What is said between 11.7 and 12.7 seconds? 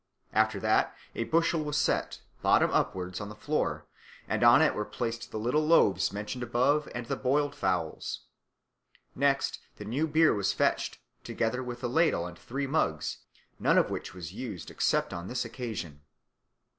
a ladle and three